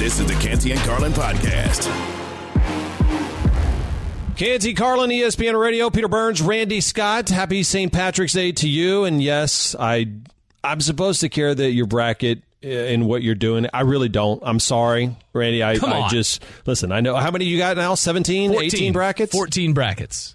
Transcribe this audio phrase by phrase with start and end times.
[0.00, 1.84] This is the Canty and Carlin podcast.
[4.34, 7.28] Canty Carlin, ESPN Radio, Peter Burns, Randy Scott.
[7.28, 7.92] Happy St.
[7.92, 9.04] Patrick's Day to you.
[9.04, 10.06] And yes, I
[10.64, 13.66] I'm supposed to care that your bracket and what you're doing.
[13.74, 14.42] I really don't.
[14.42, 15.62] I'm sorry, Randy.
[15.62, 16.92] I, Come I just listen.
[16.92, 17.94] I know how many you got now.
[17.94, 19.32] 17, 18 brackets.
[19.32, 20.34] 14 brackets.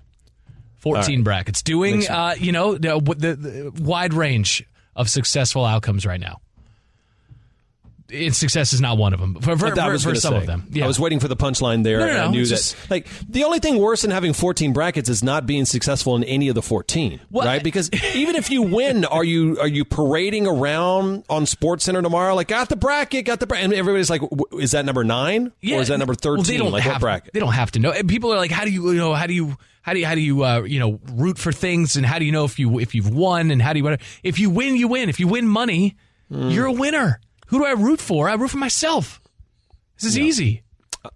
[0.77, 1.23] 14 right.
[1.23, 1.63] brackets.
[1.63, 4.63] Doing, uh, you know, the, the, the wide range
[4.95, 6.39] of successful outcomes right now.
[8.13, 9.33] And success is not one of them.
[9.41, 10.37] For, for, that for- was for some say.
[10.37, 10.67] of them.
[10.71, 10.83] Yeah.
[10.85, 11.97] I was waiting for the punchline there.
[11.99, 12.91] No, no, and I knew it's that.
[12.91, 16.47] like the only thing worse than having 14 brackets is not being successful in any
[16.47, 17.63] of the 14, Well, right?
[17.63, 22.35] Because even if you win, are you are you parading around on Sports Center tomorrow?
[22.35, 25.51] Like, got the bracket, got the bracket, and everybody's like, w- is that number nine
[25.61, 26.35] yeah, or is that number 13?
[26.37, 27.33] Well, they don't like have, what bracket?
[27.33, 27.91] They don't have to know.
[27.91, 30.05] And People are like, how do you, you know, how do you, how do you,
[30.05, 32.59] how do you, uh, you know, root for things, and how do you know if
[32.59, 35.09] you if you've won, and how do you, if you win, you win.
[35.09, 35.95] If you win money,
[36.29, 36.49] Hmm.
[36.49, 37.19] you're a winner.
[37.47, 38.27] Who do I root for?
[38.29, 39.21] I root for myself.
[39.97, 40.61] This is easy.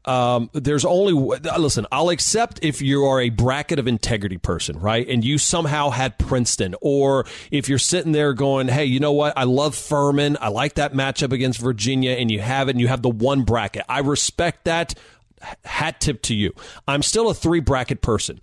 [0.05, 1.87] um, there's only listen.
[1.91, 5.07] I'll accept if you are a bracket of integrity person, right?
[5.07, 9.33] And you somehow had Princeton, or if you're sitting there going, "Hey, you know what?
[9.35, 10.37] I love Furman.
[10.39, 13.41] I like that matchup against Virginia," and you have it, and you have the one
[13.41, 13.83] bracket.
[13.89, 14.93] I respect that.
[15.63, 16.53] Hat tip to you.
[16.87, 18.41] I'm still a three bracket person.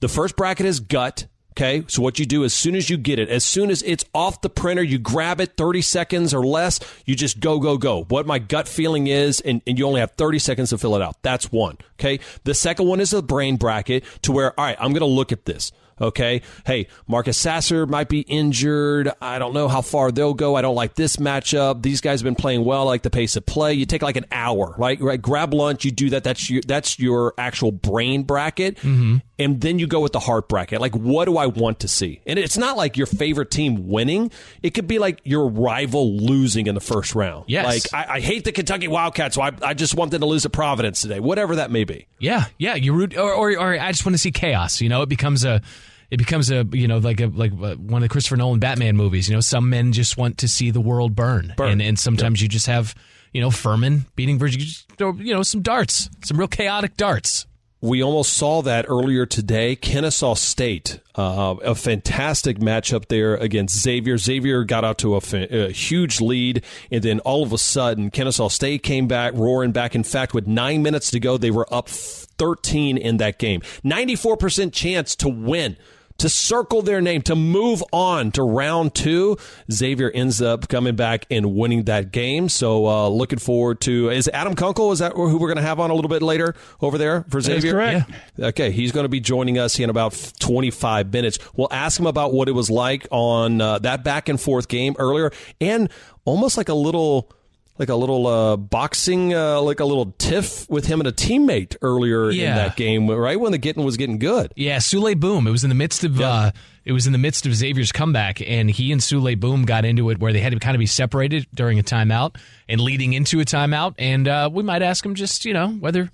[0.00, 1.26] The first bracket is gut.
[1.58, 4.04] Okay, so what you do as soon as you get it, as soon as it's
[4.14, 8.04] off the printer, you grab it 30 seconds or less, you just go, go, go.
[8.04, 11.02] What my gut feeling is, and, and you only have 30 seconds to fill it
[11.02, 11.20] out.
[11.22, 11.76] That's one.
[11.98, 15.06] Okay, the second one is a brain bracket to where, all right, I'm going to
[15.06, 15.72] look at this.
[16.00, 16.42] Okay.
[16.64, 19.10] Hey, Marcus Sasser might be injured.
[19.20, 20.54] I don't know how far they'll go.
[20.54, 21.82] I don't like this matchup.
[21.82, 22.82] These guys have been playing well.
[22.82, 23.74] I like the pace of play.
[23.74, 25.00] You take like an hour, right?
[25.00, 25.20] Right.
[25.20, 25.84] Grab lunch.
[25.84, 26.24] You do that.
[26.24, 29.16] That's your that's your actual brain bracket, mm-hmm.
[29.38, 30.80] And then you go with the heart bracket.
[30.80, 32.20] Like, what do I want to see?
[32.26, 34.30] And it's not like your favorite team winning.
[34.62, 37.44] It could be like your rival losing in the first round.
[37.46, 37.92] Yes.
[37.92, 40.44] Like I, I hate the Kentucky Wildcats, so I, I just want them to lose
[40.44, 41.20] at Providence today.
[41.20, 42.06] Whatever that may be.
[42.18, 42.74] Yeah, yeah.
[42.74, 44.80] You root, or, or, or I just want to see chaos.
[44.80, 45.62] You know, it becomes a,
[46.10, 49.28] it becomes a, you know, like a like one of the Christopher Nolan Batman movies.
[49.28, 51.72] You know, some men just want to see the world burn, Burn.
[51.72, 52.94] and and sometimes you just have,
[53.32, 54.64] you know, Furman beating Virginia.
[54.64, 57.46] You, just throw, you know, some darts, some real chaotic darts.
[57.80, 59.76] We almost saw that earlier today.
[59.76, 64.18] Kennesaw State, uh, a fantastic matchup there against Xavier.
[64.18, 68.48] Xavier got out to a, a huge lead, and then all of a sudden, Kennesaw
[68.48, 69.94] State came back, roaring back.
[69.94, 73.60] In fact, with nine minutes to go, they were up 13 in that game.
[73.84, 75.76] 94% chance to win.
[76.18, 79.36] To circle their name, to move on to round two,
[79.70, 82.48] Xavier ends up coming back and winning that game.
[82.48, 84.90] So, uh, looking forward to is Adam Kunkel?
[84.90, 87.40] Is that who we're going to have on a little bit later over there for
[87.40, 87.70] Xavier?
[87.70, 88.10] correct.
[88.36, 91.38] Okay, he's going to be joining us in about 25 minutes.
[91.54, 94.96] We'll ask him about what it was like on uh, that back and forth game
[94.98, 95.30] earlier,
[95.60, 95.88] and
[96.24, 97.30] almost like a little,
[97.78, 101.76] like a little uh, boxing, uh, like a little tiff with him and a teammate
[101.80, 104.52] earlier in that game, right when the getting was getting good.
[104.56, 105.46] Yeah, Souley Boum.
[105.46, 106.50] It was in the midst of uh,
[106.84, 110.10] it was in the midst of Xavier's comeback, and he and Souley Boum got into
[110.10, 112.36] it where they had to kind of be separated during a timeout
[112.68, 113.94] and leading into a timeout.
[113.98, 116.10] And uh, we might ask him just you know whether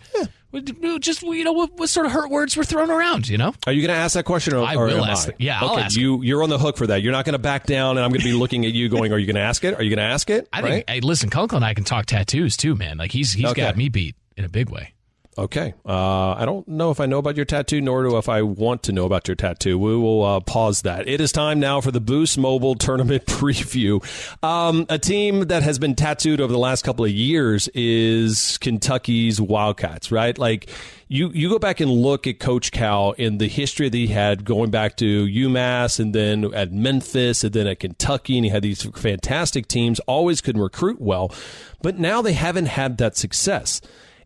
[0.99, 3.29] just you know what, what sort of hurt words were thrown around.
[3.29, 4.55] You know, Are you going to ask that question?
[4.55, 5.33] Or, I or will am ask I?
[5.39, 7.03] Yeah, I'll ask you you're on the hook for that.
[7.03, 9.13] You're not going to back down, and I'm going to be looking at you, going,
[9.13, 9.75] "Are you going to ask it?
[9.75, 10.71] Are you going to ask it?" I right?
[10.71, 10.91] think.
[10.91, 12.97] Hey, listen, Kunkel and I can talk tattoos too, man.
[12.99, 13.63] Like he's he's Okay.
[13.63, 14.94] got me beat in a big way.
[15.37, 15.75] Okay.
[15.84, 18.84] Uh, I don't know if I know about your tattoo, nor do if I want
[18.84, 19.77] to know about your tattoo.
[19.77, 21.09] We will uh, pause that.
[21.09, 24.03] It is time now for the Boost Mobile Tournament preview.
[24.44, 29.41] Um, a team that has been tattooed over the last couple of years is Kentucky's
[29.41, 30.38] Wildcats, right?
[30.38, 30.70] Like
[31.09, 34.44] you, you go back and look at Coach Cal and the history that he had
[34.44, 38.62] going back to UMass and then at Memphis and then at Kentucky, and he had
[38.62, 39.99] these fantastic teams.
[40.00, 41.35] Always could recruit well,
[41.82, 43.81] but now they haven't had that success.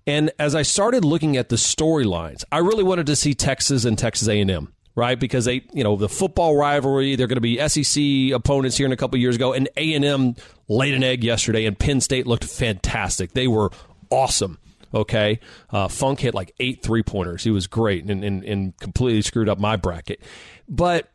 [0.08, 3.98] And as I started looking at the storylines, I really wanted to see Texas and
[3.98, 5.20] Texas A&M, right?
[5.20, 8.92] Because they, you know, the football rivalry, they're going to be SEC opponents here in
[8.92, 10.34] a couple years ago, and A&M
[10.66, 13.32] laid an egg yesterday, and Penn State looked fantastic.
[13.34, 13.70] They were
[14.08, 14.58] awesome.
[14.94, 17.44] Okay, uh, Funk hit like eight three pointers.
[17.44, 20.22] He was great and, and and completely screwed up my bracket.
[20.66, 21.10] But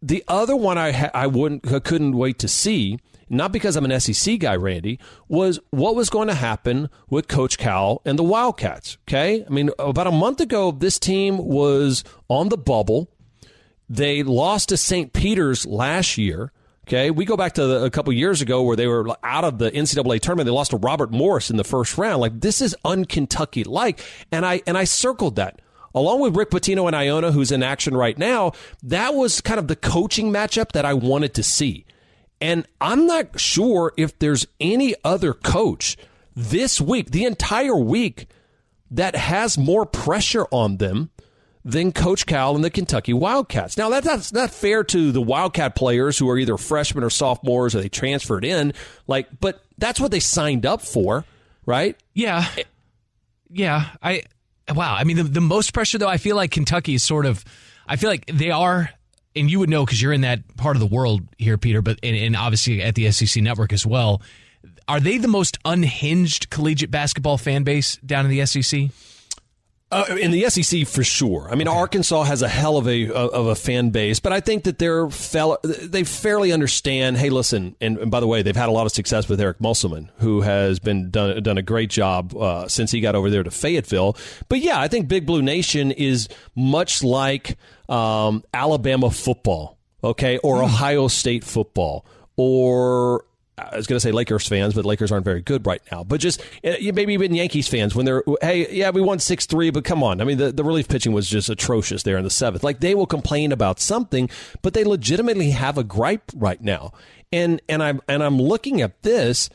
[0.00, 3.84] the other one I ha- I wouldn't I couldn't wait to see not because I'm
[3.84, 8.24] an SEC guy, Randy, was what was going to happen with Coach Cal and the
[8.24, 8.98] Wildcats.
[9.08, 9.44] Okay.
[9.44, 13.10] I mean, about a month ago, this team was on the bubble.
[13.88, 15.12] They lost to St.
[15.12, 16.52] Peter's last year.
[16.88, 19.58] Okay, we go back to the, a couple years ago where they were out of
[19.58, 20.46] the NCAA tournament.
[20.46, 22.20] They lost to Robert Morris in the first round.
[22.20, 24.00] Like this is un-Kentucky like,
[24.30, 25.60] and I and I circled that
[25.96, 28.52] along with Rick Pitino and Iona, who's in action right now.
[28.84, 31.86] That was kind of the coaching matchup that I wanted to see,
[32.40, 35.96] and I'm not sure if there's any other coach
[36.34, 38.28] this week, the entire week,
[38.90, 41.10] that has more pressure on them
[41.64, 43.76] than Coach Cal and the Kentucky Wildcats.
[43.76, 47.80] Now, that's not fair to the Wildcat players who are either freshmen or sophomores or
[47.80, 48.72] they transferred in.
[49.08, 51.24] Like, but that's what they signed up for,
[51.64, 51.96] right?
[52.14, 52.46] Yeah.
[53.50, 53.86] Yeah.
[54.00, 54.22] I,
[54.72, 54.94] wow.
[54.94, 57.44] I mean, the, the most pressure, though, I feel like Kentucky is sort of,
[57.88, 58.90] I feel like they are,
[59.36, 61.98] and you would know because you're in that part of the world here, Peter, but,
[62.02, 64.22] and, and obviously at the SEC network as well.
[64.88, 68.90] Are they the most unhinged collegiate basketball fan base down in the SEC?
[69.88, 71.48] Uh, in the SEC, for sure.
[71.48, 71.78] I mean, okay.
[71.78, 75.08] Arkansas has a hell of a of a fan base, but I think that they're
[75.08, 77.16] fel- they fairly understand.
[77.16, 79.60] Hey, listen, and, and, by the way, they've had a lot of success with Eric
[79.60, 83.44] Musselman, who has been done done a great job uh, since he got over there
[83.44, 84.16] to Fayetteville.
[84.48, 87.56] But yeah, I think Big Blue Nation is much like
[87.88, 90.64] um, Alabama football, okay, or mm.
[90.64, 92.04] Ohio State football,
[92.36, 93.24] or
[93.58, 96.04] I was going to say Lakers fans, but Lakers aren't very good right now.
[96.04, 99.70] But just eh, maybe even Yankees fans when they're, hey, yeah, we won 6 3,
[99.70, 100.20] but come on.
[100.20, 102.62] I mean, the, the relief pitching was just atrocious there in the seventh.
[102.62, 104.28] Like they will complain about something,
[104.60, 106.92] but they legitimately have a gripe right now.
[107.32, 109.48] And, and I'm, and I'm looking at this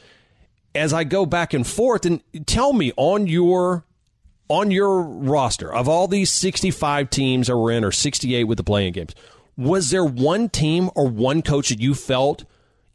[0.74, 3.86] as I go back and forth and tell me on your,
[4.52, 8.64] on your roster of all these 65 teams that were in or 68 with the
[8.64, 9.16] playing games,
[9.58, 12.46] was there one team or one coach that you felt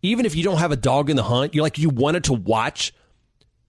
[0.03, 2.33] even if you don't have a dog in the hunt, you're like you wanted to
[2.33, 2.93] watch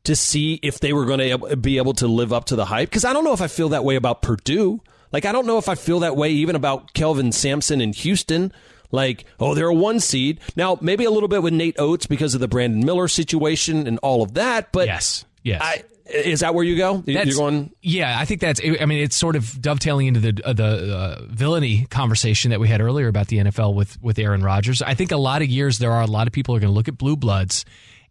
[0.03, 2.89] to see if they were going to be able to live up to the hype.
[2.89, 4.81] Because I don't know if I feel that way about Purdue.
[5.11, 8.51] Like I don't know if I feel that way even about Kelvin Sampson in Houston.
[8.89, 10.39] Like, oh, they're a one seed.
[10.55, 13.99] Now, maybe a little bit with Nate Oats because of the Brandon Miller situation and
[13.99, 14.71] all of that.
[14.71, 15.61] But yes, yes.
[15.61, 16.97] I, is that where you go?
[17.05, 17.71] That's, You're going?
[17.81, 18.61] Yeah, I think that's.
[18.63, 22.67] I mean, it's sort of dovetailing into the uh, the uh, villainy conversation that we
[22.67, 24.81] had earlier about the NFL with with Aaron Rodgers.
[24.81, 26.75] I think a lot of years there are a lot of people are going to
[26.75, 27.65] look at blue bloods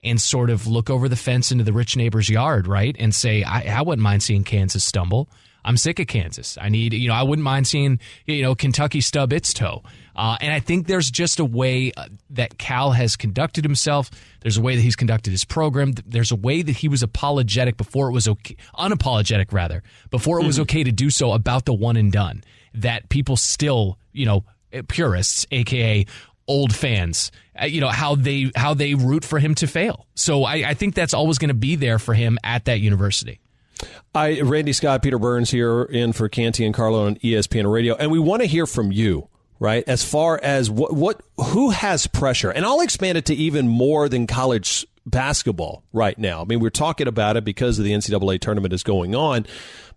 [0.04, 3.42] and sort of look over the fence into the rich neighbor's yard, right, and say,
[3.42, 5.28] I, I wouldn't mind seeing Kansas stumble.
[5.66, 6.56] I'm sick of Kansas.
[6.60, 9.82] I need, you know, I wouldn't mind seeing, you know, Kentucky stub its toe.
[10.14, 14.10] Uh, and I think there's just a way uh, that Cal has conducted himself.
[14.40, 15.92] There's a way that he's conducted his program.
[16.06, 20.46] There's a way that he was apologetic before it was okay, unapologetic rather, before it
[20.46, 20.62] was mm-hmm.
[20.62, 22.44] okay to do so about the one and done.
[22.72, 24.44] That people still, you know,
[24.88, 26.06] purists, aka
[26.46, 30.06] old fans, uh, you know how they how they root for him to fail.
[30.14, 33.40] So I, I think that's always going to be there for him at that university.
[34.14, 38.10] I Randy Scott, Peter Burns here in for Canty and Carlin on ESPN Radio, and
[38.10, 39.28] we want to hear from you
[39.58, 39.84] right?
[39.86, 44.08] As far as what, what, who has pressure, and I'll expand it to even more
[44.08, 46.42] than college basketball right now.
[46.42, 49.46] I mean, we're talking about it because of the NCAA tournament is going on,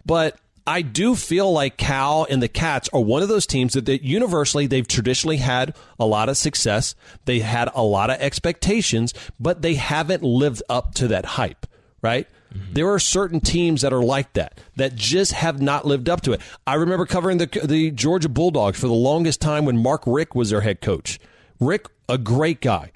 [0.06, 3.86] but I do feel like Cal and the Cats are one of those teams that,
[3.86, 6.94] that universally they've traditionally had a lot of success.
[7.26, 11.66] They had a lot of expectations, but they haven't lived up to that hype,
[12.04, 12.28] right?
[12.54, 12.74] Mm-hmm.
[12.74, 16.34] There are certain teams that are like that that just have not lived up to
[16.34, 16.42] it.
[16.66, 20.50] I remember covering the the Georgia Bulldogs for the longest time when Mark Richt was
[20.50, 21.20] their head coach.
[21.60, 22.92] Richt, a great guy,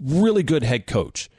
[0.00, 1.30] really good head coach.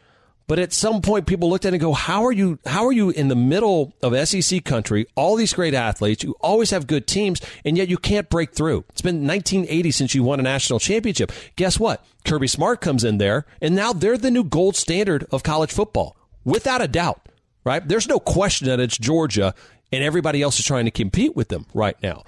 [0.45, 2.60] But at some point, people looked at it and go, "How are you?
[2.65, 5.05] How are you in the middle of SEC country?
[5.15, 8.83] All these great athletes, you always have good teams, and yet you can't break through.
[8.89, 11.31] It's been 1980 since you won a national championship.
[11.55, 12.05] Guess what?
[12.25, 16.17] Kirby Smart comes in there, and now they're the new gold standard of college football,
[16.43, 17.29] without a doubt
[17.63, 17.88] right?
[17.88, 19.53] There's no question that it's Georgia
[19.91, 22.24] and everybody else is trying to compete with them right now.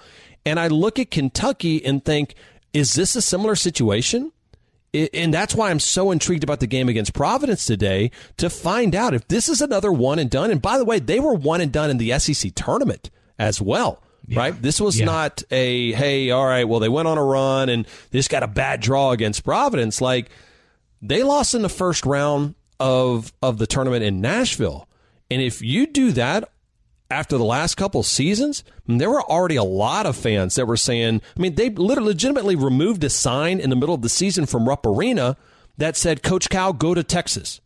[0.45, 2.35] And I look at Kentucky and think,
[2.73, 4.31] is this a similar situation?
[4.93, 9.13] And that's why I'm so intrigued about the game against Providence today to find out
[9.13, 10.51] if this is another one and done.
[10.51, 14.01] And by the way, they were one and done in the SEC tournament as well.
[14.27, 14.39] Yeah.
[14.39, 14.61] Right?
[14.61, 15.05] This was yeah.
[15.05, 18.41] not a, hey, all right, well, they went on a run and they just got
[18.41, 20.01] a bad draw against Providence.
[20.01, 20.29] Like,
[21.01, 24.87] they lost in the first round of of the tournament in Nashville.
[25.29, 26.49] And if you do that
[27.09, 31.21] after the last couple seasons, there were already a lot of fans that were saying,
[31.37, 34.67] I mean, they literally legitimately removed a sign in the middle of the season from
[34.67, 35.37] Rupp Arena
[35.77, 37.61] that said, Coach Cal, go to Texas.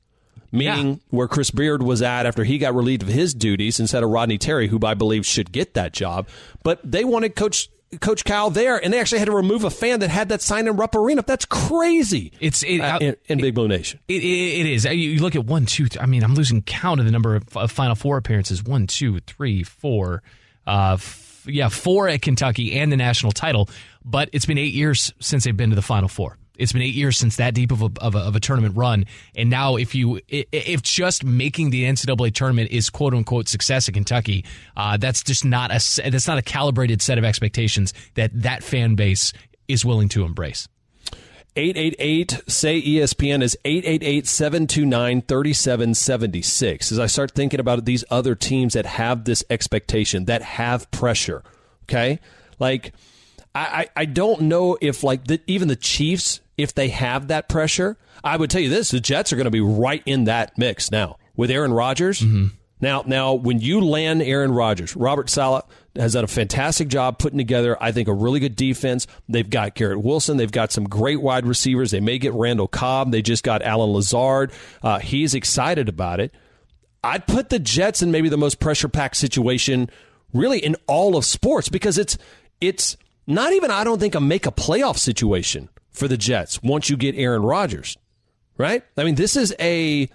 [0.52, 0.96] Meaning yeah.
[1.12, 4.40] where Chris Beard was at after he got relieved of his duties instead of Rodney
[4.40, 6.28] Terry, who I believe should get that job.
[6.64, 7.70] But they wanted Coach
[8.02, 10.68] Coach Cal there, and they actually had to remove a fan that had that sign
[10.68, 11.24] in Rupp Arena.
[11.26, 12.32] That's crazy.
[12.40, 14.00] It's it, uh, in, in, Big Blue Nation.
[14.08, 14.86] It, it, it is.
[14.86, 15.88] You look at one, two.
[16.00, 18.64] I mean, I'm losing count of the number of, of Final Four appearances.
[18.64, 20.22] One, two, three, four.
[20.68, 23.70] Uh, f- yeah, four at Kentucky and the national title.
[24.06, 26.38] But it's been eight years since they've been to the Final Four.
[26.60, 29.06] It's been eight years since that deep of a, of a, of a tournament run,
[29.36, 33.94] and now if you if just making the NCAA tournament is quote unquote success at
[33.94, 34.46] Kentucky,
[34.78, 38.96] uh, that's just not a that's not a calibrated set of expectations that that fan
[38.96, 39.34] base
[39.68, 40.68] is willing to embrace.
[41.56, 46.92] 888 say ESPN is 888 729 3776.
[46.92, 51.44] As I start thinking about these other teams that have this expectation, that have pressure,
[51.84, 52.20] okay?
[52.60, 52.94] Like,
[53.56, 57.98] I, I don't know if, like, the, even the Chiefs, if they have that pressure.
[58.24, 60.92] I would tell you this the Jets are going to be right in that mix
[60.92, 62.20] now with Aaron Rodgers.
[62.20, 62.48] Mm-hmm.
[62.82, 65.66] Now, now, when you land Aaron Rodgers, Robert Saleh
[65.98, 69.06] has done a fantastic job putting together, I think, a really good defense.
[69.28, 70.38] They've got Garrett Wilson.
[70.38, 71.92] They've got some great wide receivers.
[71.92, 73.12] They may get Randall Cobb.
[73.12, 74.54] They just got Allen Lazard.
[74.82, 76.34] Uh, he's excited about it.
[77.04, 79.90] I'd put the Jets in maybe the most pressure packed situation,
[80.34, 82.18] really, in all of sports because it's
[82.62, 82.96] it's
[83.28, 86.98] not even I don't think a make a playoff situation for the Jets once you
[86.98, 87.98] get Aaron Rodgers,
[88.58, 88.84] right?
[88.98, 90.10] I mean, this is a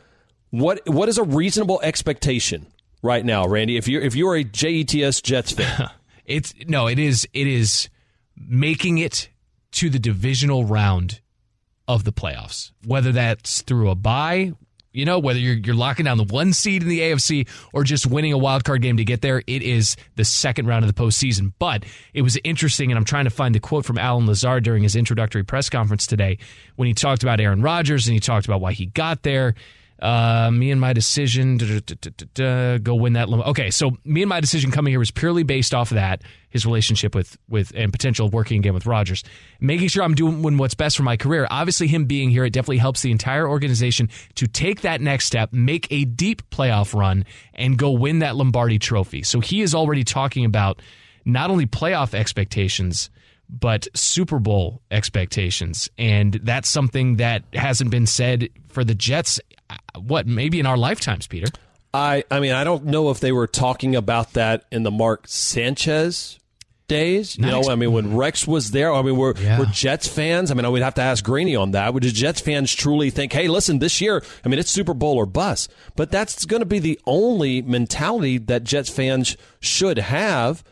[0.50, 2.66] what what is a reasonable expectation
[3.02, 3.76] right now, Randy?
[3.76, 5.90] If you're if you're a JETS Jets fan,
[6.24, 7.88] it's no, it is it is
[8.36, 9.28] making it
[9.72, 11.20] to the divisional round
[11.86, 14.52] of the playoffs, whether that's through a bye,
[14.94, 18.06] you know, whether you're, you're locking down the one seed in the AFC or just
[18.06, 21.02] winning a wild card game to get there, it is the second round of the
[21.02, 21.52] postseason.
[21.58, 21.84] But
[22.14, 24.94] it was interesting, and I'm trying to find the quote from Allen Lazard during his
[24.96, 26.38] introductory press conference today
[26.76, 29.54] when he talked about Aaron Rodgers and he talked about why he got there.
[30.00, 33.28] Uh, me and my decision to go win that.
[33.28, 36.66] Okay, so me and my decision coming here was purely based off of that, his
[36.66, 39.22] relationship with with and potential working again with Rodgers,
[39.60, 41.46] making sure I'm doing what's best for my career.
[41.50, 45.52] Obviously, him being here, it definitely helps the entire organization to take that next step,
[45.52, 47.24] make a deep playoff run,
[47.54, 49.22] and go win that Lombardi Trophy.
[49.22, 50.82] So he is already talking about
[51.24, 53.10] not only playoff expectations
[53.48, 55.88] but Super Bowl expectations.
[55.98, 59.40] And that's something that hasn't been said for the Jets,
[59.98, 61.46] what, maybe in our lifetimes, Peter?
[61.92, 65.28] I, I mean, I don't know if they were talking about that in the Mark
[65.28, 66.40] Sanchez
[66.88, 67.38] days.
[67.38, 68.16] You know, I mean, when mm.
[68.16, 69.58] Rex was there, I mean, we're, yeah.
[69.58, 70.50] we're Jets fans.
[70.50, 71.94] I mean, I would have to ask Greeny on that.
[71.94, 75.16] Would the Jets fans truly think, hey, listen, this year, I mean, it's Super Bowl
[75.16, 75.72] or bust?
[75.96, 80.64] But that's going to be the only mentality that Jets fans should have.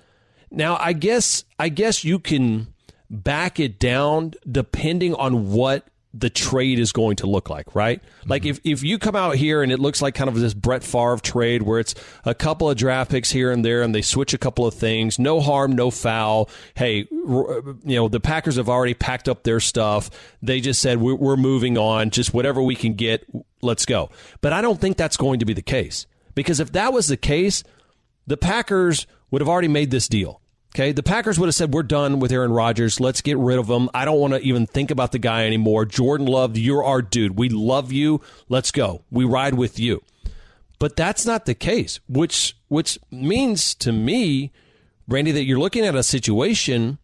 [0.50, 2.74] Now, I guess I guess you can
[3.08, 8.02] back it down depending on what the trade is going to look like, right?
[8.02, 8.30] Mm-hmm.
[8.30, 10.84] Like if, if you come out here and it looks like kind of this Brett
[10.84, 14.34] Favre trade where it's a couple of draft picks here and there and they switch
[14.34, 16.50] a couple of things, no harm, no foul.
[16.74, 20.10] Hey, you know, the Packers have already packed up their stuff.
[20.42, 23.24] They just said, we're, we're moving on, just whatever we can get,
[23.62, 24.10] let's go.
[24.42, 27.16] But I don't think that's going to be the case because if that was the
[27.16, 27.64] case,
[28.26, 30.41] the Packers would have already made this deal.
[30.74, 32.98] Okay, the Packers would have said, We're done with Aaron Rodgers.
[32.98, 33.90] Let's get rid of him.
[33.92, 35.84] I don't want to even think about the guy anymore.
[35.84, 37.38] Jordan Love, you're our dude.
[37.38, 38.22] We love you.
[38.48, 39.04] Let's go.
[39.10, 40.02] We ride with you.
[40.78, 44.50] But that's not the case, which which means to me,
[45.06, 46.98] Randy, that you're looking at a situation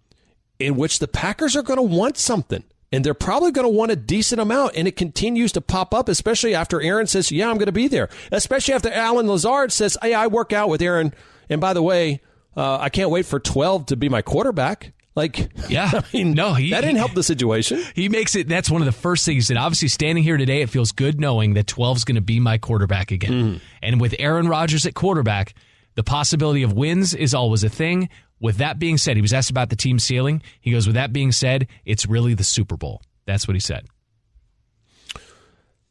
[0.58, 2.64] in which the Packers are going to want something.
[2.90, 4.74] And they're probably going to want a decent amount.
[4.76, 7.86] And it continues to pop up, especially after Aaron says, Yeah, I'm going to be
[7.86, 8.08] there.
[8.32, 11.12] Especially after Allen Lazard says, Hey, I work out with Aaron.
[11.50, 12.22] And by the way,
[12.58, 14.92] uh, I can't wait for 12 to be my quarterback.
[15.14, 17.84] Like, yeah, I mean, no, he, that didn't help the situation.
[17.94, 18.48] He makes it.
[18.48, 19.48] That's one of the first things.
[19.48, 22.40] And obviously, standing here today, it feels good knowing that 12 is going to be
[22.40, 23.32] my quarterback again.
[23.32, 23.60] Mm.
[23.80, 25.54] And with Aaron Rodgers at quarterback,
[25.94, 28.08] the possibility of wins is always a thing.
[28.40, 30.42] With that being said, he was asked about the team ceiling.
[30.60, 33.02] He goes, with that being said, it's really the Super Bowl.
[33.24, 33.86] That's what he said.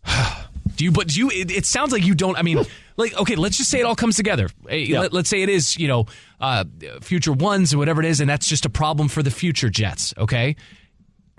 [0.75, 0.91] Do you?
[0.91, 1.29] But do you?
[1.29, 2.37] It, it, sounds like you don't.
[2.37, 2.63] I mean,
[2.95, 4.49] like okay, let's just say it all comes together.
[4.69, 5.01] Yeah.
[5.01, 6.05] Let, us say it is you know
[6.39, 6.65] uh,
[7.01, 10.13] future ones or whatever it is, and that's just a problem for the future Jets.
[10.17, 10.55] Okay,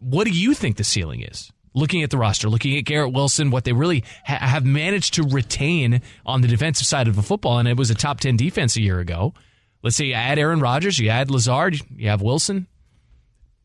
[0.01, 1.53] what do you think the ceiling is?
[1.75, 5.23] Looking at the roster, looking at Garrett Wilson, what they really ha- have managed to
[5.23, 8.77] retain on the defensive side of the football, and it was a top ten defense
[8.77, 9.35] a year ago.
[9.83, 12.67] Let's say you add Aaron Rodgers, you add Lazard, you have Wilson,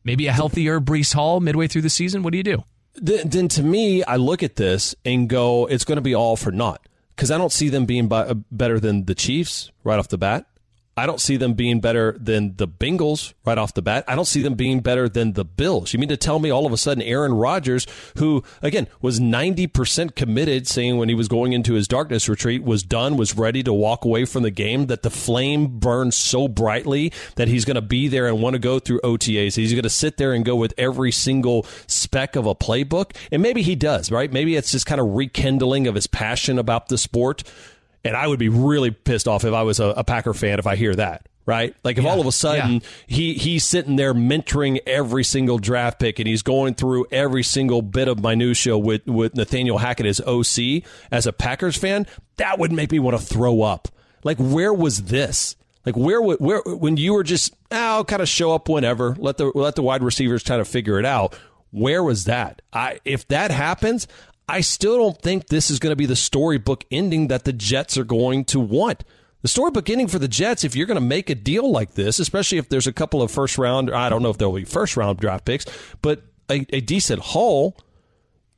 [0.03, 2.21] maybe a healthier Breece Hall midway through the season.
[2.21, 2.63] What do you do?
[2.95, 6.51] Then, to me, I look at this and go, it's going to be all for
[6.51, 6.81] naught
[7.15, 10.45] because I don't see them being by, better than the Chiefs right off the bat.
[10.95, 14.03] I don't see them being better than the Bengals right off the bat.
[14.07, 15.91] I don't see them being better than the Bills.
[15.91, 20.15] You mean to tell me all of a sudden Aaron Rodgers, who again was 90%
[20.15, 23.73] committed, saying when he was going into his darkness retreat, was done, was ready to
[23.73, 27.81] walk away from the game, that the flame burns so brightly that he's going to
[27.81, 29.55] be there and want to go through OTAs.
[29.55, 33.15] He's going to sit there and go with every single speck of a playbook.
[33.31, 34.31] And maybe he does, right?
[34.31, 37.43] Maybe it's just kind of rekindling of his passion about the sport.
[38.05, 40.67] And I would be really pissed off if I was a, a Packer fan if
[40.67, 41.75] I hear that right?
[41.83, 42.79] Like if yeah, all of a sudden yeah.
[43.07, 47.81] he he's sitting there mentoring every single draft pick and he's going through every single
[47.81, 52.07] bit of minutia with with Nathaniel Hackett as OC as a Packers fan,
[52.37, 53.87] that would make me want to throw up.
[54.23, 55.55] Like where was this?
[55.85, 59.37] Like where where when you were just oh, I'll kind of show up whenever let
[59.37, 61.37] the let the wide receivers kind of figure it out.
[61.71, 62.61] Where was that?
[62.71, 64.07] I if that happens,
[64.47, 67.97] I still don't think this is going to be the storybook ending that the Jets
[67.97, 69.03] are going to want.
[69.41, 72.19] The storybook ending for the Jets, if you're going to make a deal like this,
[72.19, 74.95] especially if there's a couple of first round, I don't know if there'll be first
[74.95, 75.65] round draft picks,
[76.01, 77.77] but a, a decent haul,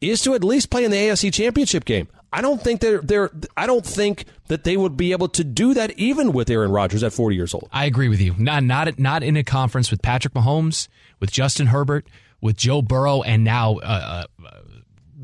[0.02, 2.08] is to at least play in the AFC Championship game.
[2.32, 5.74] I don't think they're they're I don't think that they would be able to do
[5.74, 7.70] that even with Aaron Rodgers at 40 years old.
[7.72, 8.36] I agree with you.
[8.38, 10.90] Not not not in a conference with Patrick Mahomes,
[11.22, 12.08] with Justin Herbert,
[12.42, 14.50] with Joe Burrow, and now uh, uh,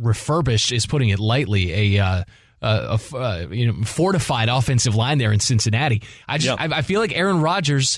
[0.02, 2.04] refurbished is putting it lightly a.
[2.04, 2.24] Uh,
[2.64, 6.04] uh, a, uh, you know fortified offensive line there in Cincinnati.
[6.28, 6.72] I just yep.
[6.72, 7.98] I, I, feel like Aaron Rodgers.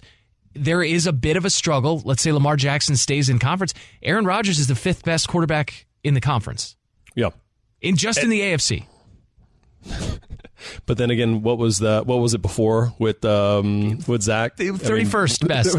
[0.53, 2.01] There is a bit of a struggle.
[2.05, 3.73] Let's say Lamar Jackson stays in conference.
[4.01, 6.77] Aaron Rodgers is the fifth best quarterback in the conference.
[7.13, 7.31] Yeah,
[7.81, 8.85] in just in the AFC.
[10.85, 14.57] But then again, what was the what was it before with um, with Zach?
[14.57, 15.75] Thirty first best,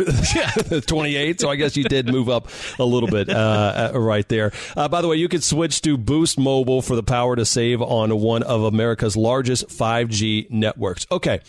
[0.88, 1.41] twenty eight.
[1.41, 2.49] So I guess you did move up
[2.79, 4.53] a little bit uh, uh, right there.
[4.76, 7.83] Uh, by the way, you could switch to Boost Mobile for the power to save
[7.83, 11.07] on one of America's largest five G networks.
[11.11, 11.41] Okay,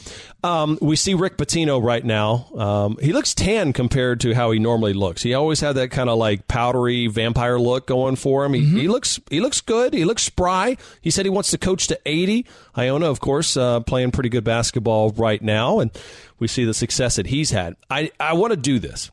[0.44, 2.48] um, we see Rick Pitino right now.
[2.56, 5.24] Um, he looks tan compared to how he normally looks.
[5.24, 8.54] He always had that kind of like powdery vampire look going for him.
[8.54, 8.78] He, mm-hmm.
[8.78, 9.94] he looks he looks good.
[9.94, 10.78] He looks spry.
[11.02, 12.46] He said he wants to coach to eighty.
[12.78, 15.92] Iona, of course, uh, playing pretty good basketball right now, and
[16.40, 17.76] we see the success that he's had.
[17.90, 19.12] I, I want to do this.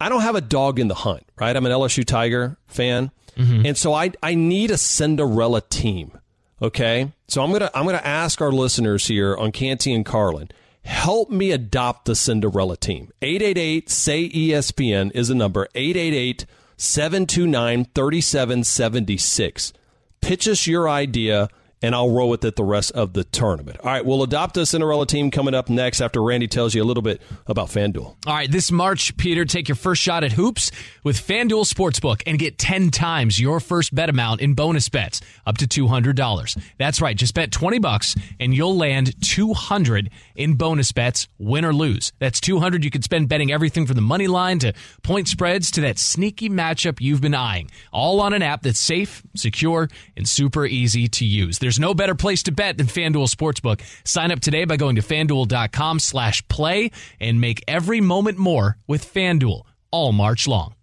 [0.00, 1.56] I don't have a dog in the hunt, right?
[1.56, 3.66] I'm an LSU Tiger fan, mm-hmm.
[3.66, 6.12] and so I I need a Cinderella team.
[6.60, 10.50] Okay, so I'm gonna I'm gonna ask our listeners here on Canty and Carlin
[10.86, 13.10] help me adopt the Cinderella team.
[13.20, 19.72] 888 say ESPN is a number 888 729 3776.
[20.20, 21.48] Pitch us your idea
[21.82, 23.78] and I'll roll with it the rest of the tournament.
[23.80, 26.84] All right, we'll adopt a Cinderella team coming up next after Randy tells you a
[26.84, 28.04] little bit about FanDuel.
[28.04, 30.70] All right, this March, Peter, take your first shot at hoops
[31.04, 35.58] with FanDuel Sportsbook and get 10 times your first bet amount in bonus bets up
[35.58, 36.58] to $200.
[36.78, 41.74] That's right, just bet 20 bucks and you'll land 200 in bonus bets, win or
[41.74, 42.12] lose.
[42.18, 45.82] That's 200 you could spend betting everything from the money line to point spreads to
[45.82, 47.70] that sneaky matchup you've been eyeing.
[47.92, 51.58] All on an app that's safe, secure, and super easy to use.
[51.66, 53.80] There's no better place to bet than FanDuel Sportsbook.
[54.06, 59.12] Sign up today by going to fanduel.com slash play and make every moment more with
[59.12, 60.76] FanDuel all March long.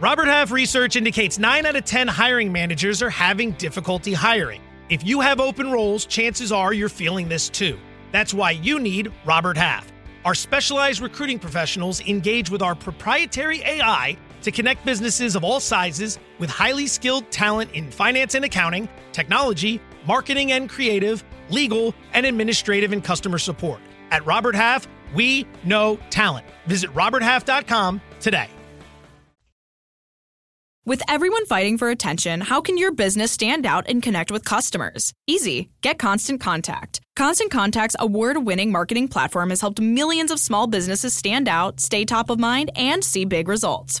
[0.00, 4.62] Robert Half research indicates 9 out of 10 hiring managers are having difficulty hiring.
[4.90, 7.76] If you have open roles, chances are you're feeling this too.
[8.12, 9.92] That's why you need Robert Half.
[10.24, 16.18] Our specialized recruiting professionals engage with our proprietary AI to connect businesses of all sizes
[16.38, 22.92] with highly skilled talent in finance and accounting, technology, marketing and creative, legal, and administrative
[22.92, 23.80] and customer support.
[24.10, 26.46] At Robert Half, we know talent.
[26.66, 28.48] Visit RobertHalf.com today.
[30.86, 35.12] With everyone fighting for attention, how can your business stand out and connect with customers?
[35.26, 35.70] Easy.
[35.82, 37.00] Get Constant Contact.
[37.16, 42.04] Constant Contact's award winning marketing platform has helped millions of small businesses stand out, stay
[42.04, 44.00] top of mind, and see big results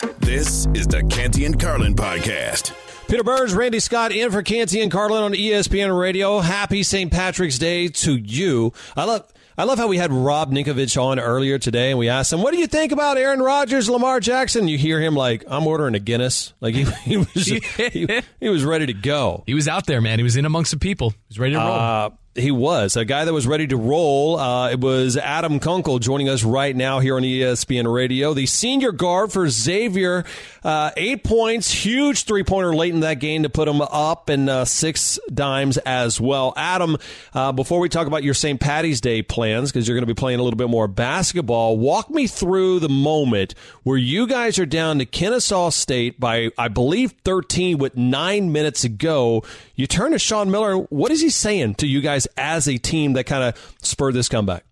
[0.00, 2.74] This is the Canty and Carlin podcast.
[3.06, 6.38] Peter Burns, Randy Scott in for Canty and Carlin on ESPN Radio.
[6.38, 7.12] Happy St.
[7.12, 8.72] Patrick's Day to you.
[8.96, 12.32] I love I love how we had Rob Ninkovich on earlier today, and we asked
[12.32, 15.66] him, "What do you think about Aaron Rodgers, Lamar Jackson?" You hear him like, "I'm
[15.66, 19.42] ordering a Guinness." Like he, he was he, he, was ready to go.
[19.44, 20.18] He was out there, man.
[20.18, 21.10] He was in amongst the people.
[21.10, 21.72] He was ready to roll.
[21.72, 22.10] Uh,
[22.40, 24.38] he was a guy that was ready to roll.
[24.38, 28.34] Uh, it was Adam Kunkel joining us right now here on ESPN Radio.
[28.34, 30.24] The senior guard for Xavier,
[30.64, 34.48] uh, eight points, huge three pointer late in that game to put him up, and
[34.48, 36.52] uh, six dimes as well.
[36.56, 36.96] Adam,
[37.34, 38.58] uh, before we talk about your St.
[38.58, 42.10] Patty's Day plans, because you're going to be playing a little bit more basketball, walk
[42.10, 47.14] me through the moment where you guys are down to Kennesaw State by, I believe,
[47.24, 49.44] 13 with nine minutes to go.
[49.74, 50.76] You turn to Sean Miller.
[50.76, 54.28] What is he saying to you guys as a team that kind of spurred this
[54.28, 54.64] comeback?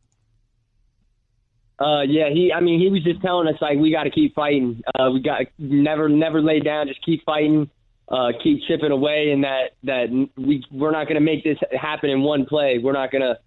[1.78, 2.52] Uh, yeah, he.
[2.52, 4.82] I mean, he was just telling us like we got to keep fighting.
[4.98, 6.88] Uh, we got never, never lay down.
[6.88, 7.70] Just keep fighting.
[8.08, 12.10] Uh, keep chipping away, and that that we we're not going to make this happen
[12.10, 12.78] in one play.
[12.78, 13.38] We're not going to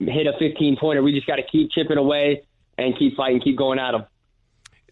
[0.00, 1.02] hit a 15 pointer.
[1.02, 2.42] We just got to keep chipping away
[2.78, 4.06] and keep fighting, keep going at them.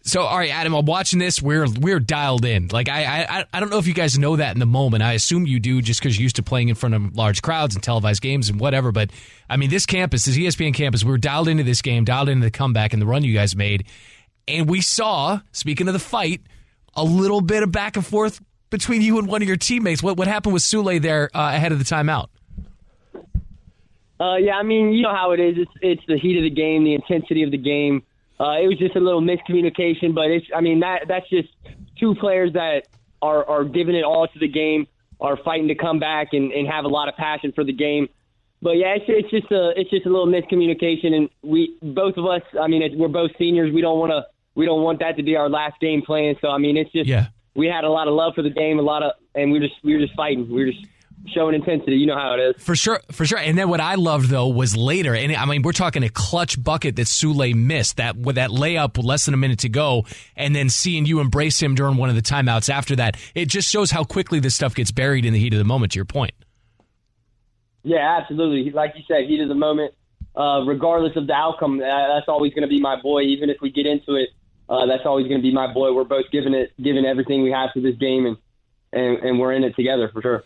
[0.01, 1.41] So, all right, Adam, I'm watching this.
[1.41, 2.69] We're we're dialed in.
[2.69, 5.03] Like, I I I don't know if you guys know that in the moment.
[5.03, 7.75] I assume you do, just because you're used to playing in front of large crowds
[7.75, 8.91] and televised games and whatever.
[8.91, 9.11] But
[9.49, 12.45] I mean, this campus, this ESPN campus, we were dialed into this game, dialed into
[12.45, 13.85] the comeback and the run you guys made,
[14.47, 15.41] and we saw.
[15.51, 16.41] Speaking of the fight,
[16.95, 20.01] a little bit of back and forth between you and one of your teammates.
[20.01, 22.27] What what happened with Souley there uh, ahead of the timeout?
[24.21, 25.55] Uh, yeah, I mean, you know how it is.
[25.57, 28.03] It's it's the heat of the game, the intensity of the game.
[28.39, 31.49] Uh, it was just a little miscommunication, but it's I mean that that's just
[31.99, 32.87] two players that
[33.21, 34.87] are are giving it all to the game,
[35.19, 38.07] are fighting to come back and, and have a lot of passion for the game.
[38.61, 42.25] But yeah, it's, it's just a it's just a little miscommunication, and we both of
[42.25, 42.41] us.
[42.59, 43.73] I mean, we're both seniors.
[43.73, 44.25] We don't want to
[44.55, 46.35] we don't want that to be our last game playing.
[46.41, 47.27] So I mean, it's just yeah.
[47.55, 49.67] we had a lot of love for the game, a lot of, and we were
[49.67, 50.49] just we were just fighting.
[50.49, 50.85] We were just
[51.27, 51.97] showing intensity.
[51.97, 52.63] You know how it is.
[52.63, 53.37] For sure, for sure.
[53.37, 56.61] And then what I loved though was later, and I mean we're talking a clutch
[56.61, 60.05] bucket that Souley missed that with that layup with less than a minute to go,
[60.35, 63.69] and then seeing you embrace him during one of the timeouts after that, it just
[63.69, 65.91] shows how quickly this stuff gets buried in the heat of the moment.
[65.93, 66.33] To your point.
[67.83, 68.71] Yeah, absolutely.
[68.71, 69.93] Like you said, heat of the moment.
[70.35, 73.21] Uh, regardless of the outcome, uh, that's always going to be my boy.
[73.21, 74.29] Even if we get into it,
[74.69, 75.91] uh, that's always going to be my boy.
[75.93, 78.37] We're both giving it, giving everything we have to this game, and
[78.91, 80.43] and, and we're in it together for sure.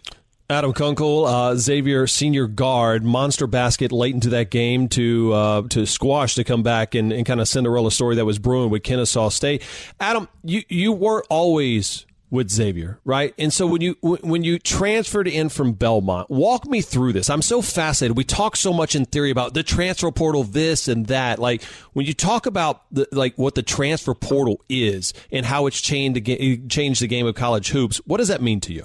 [0.49, 5.85] Adam Kunkel, uh, Xavier senior guard, monster basket late into that game to uh, to
[5.85, 9.29] squash to come back and, and kind of Cinderella story that was brewing with Kennesaw
[9.29, 9.63] State.
[9.99, 13.31] Adam, you you weren't always with Xavier, right?
[13.37, 17.29] And so when you when you transferred in from Belmont, walk me through this.
[17.29, 18.17] I'm so fascinated.
[18.17, 21.37] We talk so much in theory about the transfer portal, this and that.
[21.37, 25.79] Like when you talk about the, like what the transfer portal is and how it's
[25.79, 28.83] changed the, changed the game of college hoops, what does that mean to you?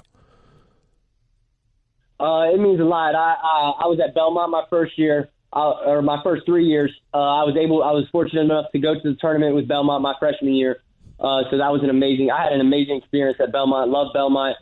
[2.19, 3.15] Uh, it means a lot.
[3.15, 6.91] I, I I was at Belmont my first year, uh, or my first three years.
[7.13, 10.01] Uh, I was able, I was fortunate enough to go to the tournament with Belmont
[10.01, 10.81] my freshman year.
[11.19, 12.31] Uh, so that was an amazing.
[12.31, 13.89] I had an amazing experience at Belmont.
[13.89, 14.57] Loved Belmont.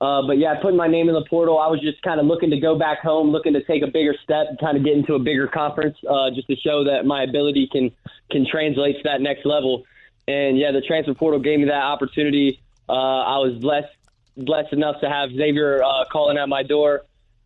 [0.00, 2.50] Uh, but yeah, putting my name in the portal, I was just kind of looking
[2.50, 5.18] to go back home, looking to take a bigger step, kind of get into a
[5.18, 7.90] bigger conference, uh, just to show that my ability can
[8.30, 9.84] can translate to that next level.
[10.26, 12.60] And yeah, the transfer portal gave me that opportunity.
[12.88, 13.92] Uh, I was blessed
[14.36, 17.02] blessed enough to have Xavier uh, calling at my door,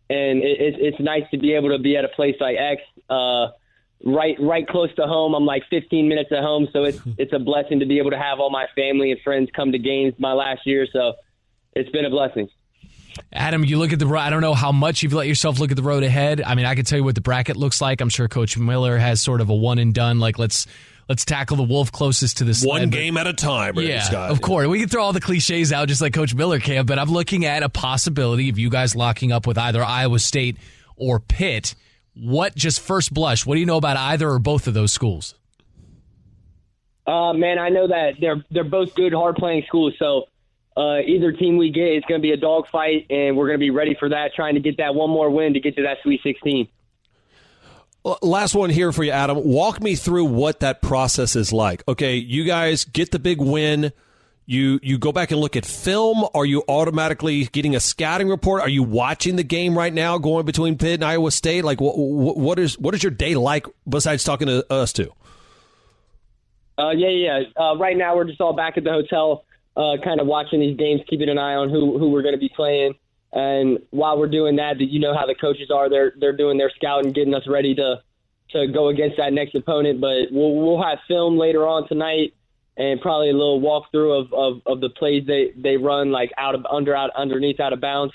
[0.09, 2.81] and it, it, it's nice to be able to be at a place like X,
[3.09, 3.47] uh,
[4.05, 5.33] right right close to home.
[5.33, 8.19] I'm like 15 minutes at home, so it's it's a blessing to be able to
[8.19, 10.87] have all my family and friends come to games my last year.
[10.91, 11.13] So
[11.73, 12.49] it's been a blessing.
[13.31, 14.07] Adam, you look at the.
[14.07, 16.41] I don't know how much you've let yourself look at the road ahead.
[16.41, 18.01] I mean, I can tell you what the bracket looks like.
[18.01, 20.19] I'm sure Coach Miller has sort of a one and done.
[20.19, 20.67] Like let's
[21.09, 22.81] let's tackle the wolf closest to the sled.
[22.81, 24.31] One game at a time, yeah, Scott.
[24.31, 24.67] of course.
[24.67, 27.45] We can throw all the cliches out just like Coach Miller can, but I'm looking
[27.45, 30.57] at a possibility of you guys locking up with either Iowa State
[30.95, 31.75] or Pitt.
[32.15, 33.45] What just first blush?
[33.45, 35.35] What do you know about either or both of those schools?
[37.05, 39.93] Uh, man, I know that they're they're both good, hard playing schools.
[39.99, 40.25] So
[40.77, 43.63] uh, either team we get, it's going to be a dogfight, and we're going to
[43.63, 45.97] be ready for that, trying to get that one more win to get to that
[46.03, 46.67] Sweet 16.
[48.21, 49.43] Last one here for you, Adam.
[49.43, 51.83] Walk me through what that process is like.
[51.87, 53.91] Okay, you guys get the big win.
[54.45, 56.23] You you go back and look at film.
[56.35, 58.61] Are you automatically getting a scouting report?
[58.61, 61.63] Are you watching the game right now, going between Pitt and Iowa State?
[61.63, 65.11] Like, what, what is what is your day like besides talking to us two?
[66.77, 67.39] Uh, yeah, yeah.
[67.59, 70.77] Uh, right now, we're just all back at the hotel, uh, kind of watching these
[70.77, 72.93] games, keeping an eye on who who we're going to be playing.
[73.33, 75.89] And while we're doing that, you know how the coaches are.
[75.89, 78.01] They're they're doing their scouting, getting us ready to
[78.51, 79.99] to go against that next opponent.
[79.99, 82.33] But we'll we'll have film later on tonight,
[82.77, 86.55] and probably a little walkthrough of, of, of the plays they, they run like out
[86.55, 88.13] of under out underneath out of bounds.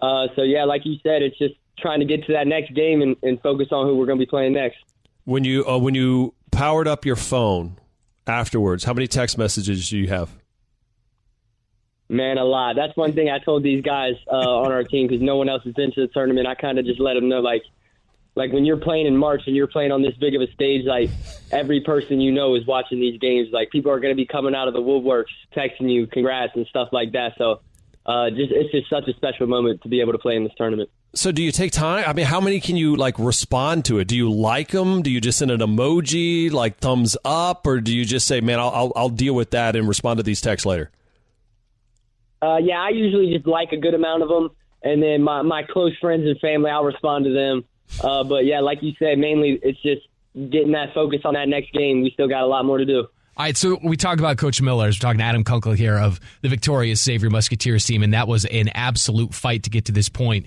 [0.00, 3.02] Uh, so yeah, like you said, it's just trying to get to that next game
[3.02, 4.78] and, and focus on who we're going to be playing next.
[5.24, 7.78] When you uh, when you powered up your phone
[8.26, 10.30] afterwards, how many text messages do you have?
[12.08, 12.74] Man, a lot.
[12.76, 15.62] That's one thing I told these guys uh, on our team because no one else
[15.64, 16.46] has been to the tournament.
[16.46, 17.62] I kind of just let them know, like,
[18.34, 20.86] like when you're playing in March and you're playing on this big of a stage,
[20.86, 21.10] like
[21.50, 23.48] every person you know is watching these games.
[23.52, 26.66] Like people are going to be coming out of the woodworks, texting you, congrats and
[26.68, 27.32] stuff like that.
[27.36, 27.60] So,
[28.06, 30.52] uh, just it's just such a special moment to be able to play in this
[30.56, 30.88] tournament.
[31.14, 32.04] So do you take time?
[32.06, 34.08] I mean, how many can you like respond to it?
[34.08, 35.02] Do you like them?
[35.02, 38.58] Do you just send an emoji, like thumbs up, or do you just say, "Man,
[38.60, 40.90] I'll I'll, I'll deal with that and respond to these texts later"?
[42.40, 44.50] Uh, yeah, I usually just like a good amount of them,
[44.82, 47.64] and then my my close friends and family, I'll respond to them.
[48.02, 50.02] Uh, but yeah, like you said, mainly it's just
[50.50, 52.02] getting that focus on that next game.
[52.02, 53.00] We still got a lot more to do.
[53.38, 54.86] All right, so we talked about Coach Miller.
[54.86, 58.44] We're talking to Adam Kunkel here of the victorious Xavier Musketeers team, and that was
[58.46, 60.46] an absolute fight to get to this point.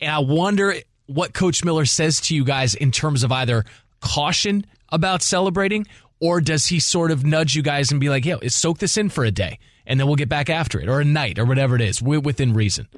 [0.00, 0.74] And I wonder
[1.06, 3.64] what Coach Miller says to you guys in terms of either
[4.00, 5.86] caution about celebrating,
[6.20, 9.08] or does he sort of nudge you guys and be like, "Yo, soak this in
[9.08, 11.74] for a day, and then we'll get back after it, or a night, or whatever
[11.74, 12.88] it is, within reason."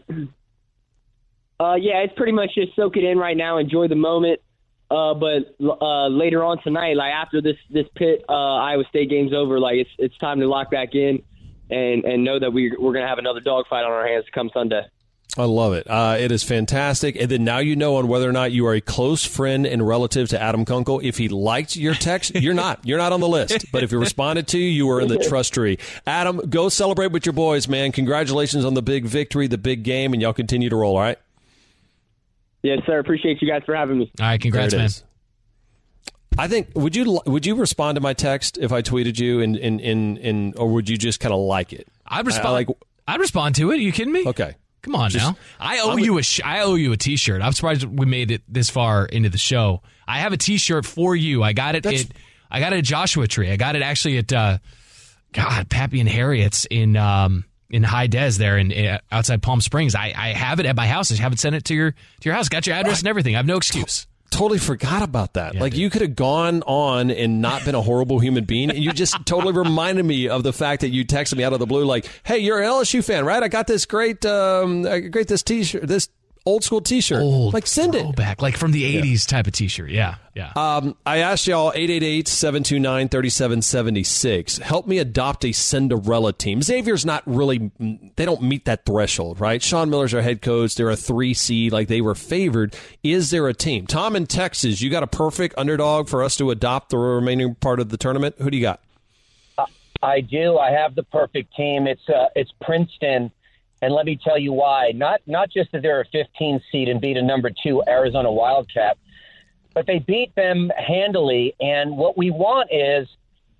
[1.60, 4.40] Uh, yeah, it's pretty much just soak it in right now, enjoy the moment.
[4.90, 9.32] Uh, but uh, later on tonight, like after this this Pitt uh, Iowa State game's
[9.32, 11.22] over, like it's it's time to lock back in
[11.70, 14.82] and and know that we we're gonna have another dogfight on our hands come Sunday.
[15.36, 15.90] I love it.
[15.90, 17.16] Uh, it is fantastic.
[17.16, 19.86] And then now you know on whether or not you are a close friend and
[19.86, 21.00] relative to Adam Kunkel.
[21.02, 22.80] If he liked your text, you're not.
[22.84, 23.72] You're not on the list.
[23.72, 25.78] But if he responded to you, you are in the trust tree.
[26.06, 27.90] Adam, go celebrate with your boys, man.
[27.90, 31.18] Congratulations on the big victory, the big game, and y'all continue to roll, all right?
[32.62, 32.98] Yes, sir.
[33.00, 34.12] Appreciate you guys for having me.
[34.20, 34.84] All right, congrats, man.
[34.84, 35.02] Is.
[36.38, 39.54] I think would you would you respond to my text if I tweeted you in
[39.54, 41.86] in in, in or would you just kind of like it?
[42.06, 42.46] I'd respond.
[42.46, 42.68] I, I like.
[43.06, 43.74] I'd respond to it.
[43.74, 44.26] Are you kidding me?
[44.26, 44.54] Okay.
[44.84, 45.36] Come on just, now.
[45.58, 47.40] I owe I'm, you a sh- I owe you a t-shirt.
[47.40, 49.80] I'm surprised we made it this far into the show.
[50.06, 51.42] I have a t-shirt for you.
[51.42, 52.06] I got it at
[52.50, 53.50] I got it at Joshua Tree.
[53.50, 54.58] I got it actually at uh,
[55.32, 59.94] God, Pappy and Harriet's in um, in High Des there in, in, outside Palm Springs.
[59.94, 61.10] I, I have it at my house.
[61.10, 62.50] I haven't sent it to your to your house.
[62.50, 63.34] Got your address and everything.
[63.34, 64.06] I have no excuse.
[64.34, 65.54] Totally forgot about that.
[65.54, 65.80] Yeah, like dude.
[65.80, 69.14] you could have gone on and not been a horrible human being, and you just
[69.26, 72.08] totally reminded me of the fact that you texted me out of the blue, like,
[72.24, 73.42] "Hey, you're an LSU fan, right?
[73.42, 76.08] I got this great, um, great this T-shirt, this
[76.46, 77.22] old school T-shirt.
[77.22, 79.90] Old like send it back, like from the '80s type of T-shirt.
[79.90, 80.52] Yeah, yeah.
[80.56, 84.60] Um, I asked y'all 888-729-3776.
[84.60, 86.62] Help me adopt a Cinderella team.
[86.62, 87.70] Xavier's not really;
[88.16, 89.62] they don't meet that threshold, right?
[89.62, 90.74] Sean Miller's our head coach.
[90.74, 92.76] They're a three seed, like they were favored.
[93.02, 93.86] Is there a team?
[93.86, 97.80] Tom in Texas, you got a perfect underdog for us to adopt the remaining part
[97.80, 98.36] of the tournament.
[98.38, 98.80] Who do you got?
[100.02, 100.58] I do.
[100.58, 101.86] I have the perfect team.
[101.86, 103.30] It's uh, it's Princeton.
[103.84, 104.92] And let me tell you why.
[104.94, 108.96] Not not just that they're a 15 seed and beat a number two Arizona Wildcat,
[109.74, 111.54] but they beat them handily.
[111.60, 113.06] And what we want is,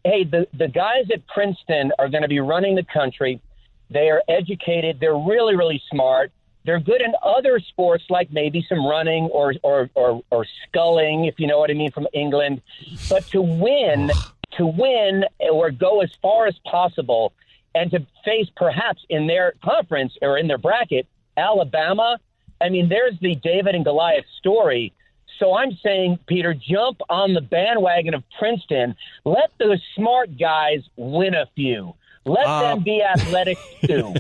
[0.03, 3.43] hey, the the guys at Princeton are going to be running the country.
[3.91, 4.99] They are educated.
[4.99, 6.33] They're really really smart.
[6.65, 11.39] They're good in other sports like maybe some running or or or, or sculling, if
[11.39, 12.63] you know what I mean, from England.
[13.11, 14.11] But to win,
[14.57, 17.35] to win or go as far as possible
[17.75, 21.07] and to face perhaps in their conference or in their bracket
[21.37, 22.19] Alabama.
[22.61, 24.93] I mean, there's the David and Goliath story.
[25.39, 28.95] So I'm saying, Peter, jump on the bandwagon of Princeton.
[29.25, 31.95] Let those smart guys win a few.
[32.27, 34.15] Let uh, them be athletic too.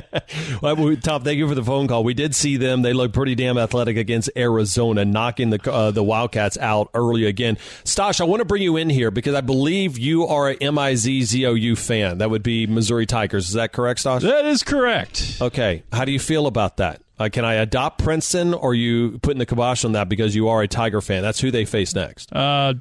[0.62, 2.04] well, Tom, thank you for the phone call.
[2.04, 6.02] We did see them; they look pretty damn athletic against Arizona, knocking the uh, the
[6.02, 7.56] Wildcats out early again.
[7.84, 11.76] Stosh, I want to bring you in here because I believe you are a M-I-Z-Z-O-U
[11.76, 12.18] fan.
[12.18, 13.48] That would be Missouri Tigers.
[13.48, 14.20] Is that correct, Stosh?
[14.20, 15.38] That is correct.
[15.40, 17.00] Okay, how do you feel about that?
[17.18, 20.62] Uh, can I adopt Princeton, or you putting the kibosh on that because you are
[20.62, 21.22] a Tiger fan?
[21.22, 22.32] That's who they face next.
[22.32, 22.74] Uh,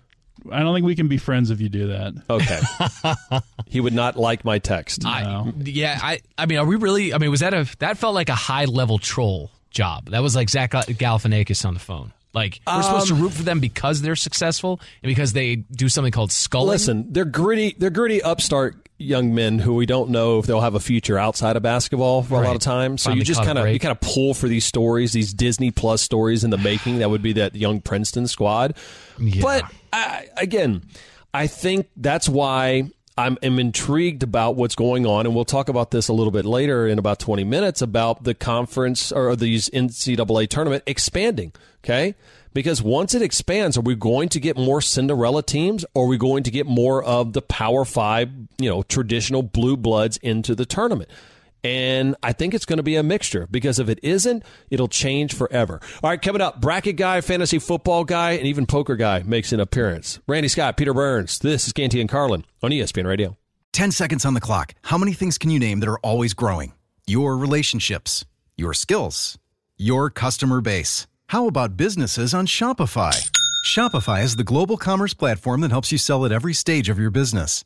[0.51, 2.13] I don't think we can be friends if you do that.
[2.29, 3.41] Okay.
[3.67, 5.05] he would not like my text.
[5.05, 5.53] I, no.
[5.63, 8.29] Yeah, I I mean, are we really I mean, was that a that felt like
[8.29, 10.09] a high level troll job.
[10.09, 12.13] That was like Zach Galifianakis on the phone.
[12.33, 15.89] Like we're um, supposed to root for them because they're successful and because they do
[15.89, 16.69] something called sculling.
[16.69, 17.75] Listen, they're gritty.
[17.77, 21.55] They're gritty upstart young men who we don't know if they'll have a future outside
[21.55, 22.45] of basketball for right.
[22.45, 23.03] a lot of times.
[23.03, 25.71] So Finally you just kind of you kind of pull for these stories, these Disney
[25.71, 26.99] Plus stories in the making.
[26.99, 28.75] That would be that young Princeton squad.
[29.19, 29.41] Yeah.
[29.41, 30.83] But I, again,
[31.33, 35.91] I think that's why I'm, am intrigued about what's going on, and we'll talk about
[35.91, 40.47] this a little bit later in about 20 minutes about the conference or these NCAA
[40.49, 41.51] tournament expanding.
[41.83, 42.15] Okay,
[42.53, 46.17] Because once it expands, are we going to get more Cinderella teams or are we
[46.17, 50.65] going to get more of the Power Five, you know, traditional blue bloods into the
[50.65, 51.09] tournament?
[51.63, 55.33] And I think it's going to be a mixture because if it isn't, it'll change
[55.33, 55.81] forever.
[56.03, 59.59] All right, coming up, bracket guy, fantasy football guy, and even poker guy makes an
[59.59, 60.19] appearance.
[60.27, 61.39] Randy Scott, Peter Burns.
[61.39, 63.37] This is Canty and Carlin on ESPN Radio.
[63.73, 64.73] 10 seconds on the clock.
[64.83, 66.73] How many things can you name that are always growing?
[67.05, 69.37] Your relationships, your skills,
[69.77, 71.05] your customer base.
[71.27, 73.29] How about businesses on Shopify?
[73.65, 77.11] Shopify is the global commerce platform that helps you sell at every stage of your
[77.11, 77.65] business.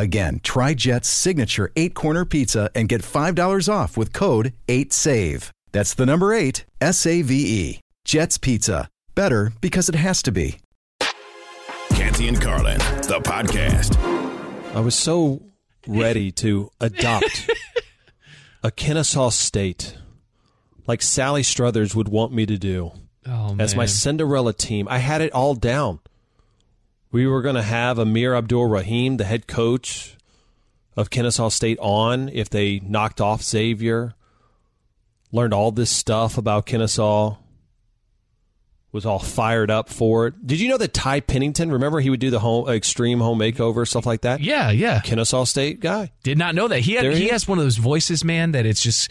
[0.00, 5.50] Again, try Jet's signature eight corner pizza and get $5 off with code 8SAVE.
[5.72, 7.80] That's the number eight, S A V E.
[8.06, 8.88] Jet's Pizza.
[9.14, 10.56] Better because it has to be.
[11.90, 13.98] Canty and Carlin, the podcast.
[14.74, 15.42] I was so
[15.86, 17.50] ready to adopt
[18.62, 19.98] a Kennesaw State
[20.86, 22.92] like Sally Struthers would want me to do
[23.26, 23.84] Oh, as my.
[23.84, 24.88] Cinderella team.
[24.88, 26.00] I had it all down.
[27.12, 30.16] We were going to have Amir Abdul Rahim, the head coach
[30.96, 34.14] of Kennesaw State, on if they knocked off Xavier.
[35.32, 37.36] Learned all this stuff about Kennesaw.
[38.92, 40.44] Was all fired up for it.
[40.44, 41.70] Did you know that Ty Pennington?
[41.70, 44.40] Remember he would do the home extreme home makeover stuff like that.
[44.40, 45.00] Yeah, yeah.
[45.00, 46.10] Kennesaw State guy.
[46.24, 46.80] Did not know that.
[46.80, 49.08] He had he he has one of those voices, man, that it's just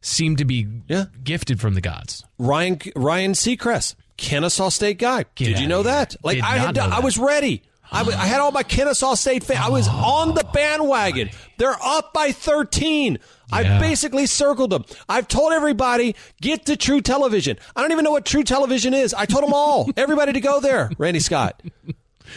[0.00, 1.04] seemed to be Yeah.
[1.22, 2.24] gifted from the gods.
[2.38, 5.24] Ryan Ryan Seacrest, Kennesaw State guy.
[5.34, 6.14] Get Did you know that?
[6.22, 7.62] Like Did I had, know I was ready.
[7.90, 9.60] I I had all my Kennesaw State fans.
[9.64, 9.92] I was oh.
[9.92, 11.30] on the bandwagon.
[11.58, 13.18] They're up by 13.
[13.52, 14.84] I basically circled them.
[15.08, 17.58] I've told everybody, get to True Television.
[17.74, 19.12] I don't even know what True Television is.
[19.12, 20.90] I told them all, everybody to go there.
[20.98, 21.60] Randy Scott.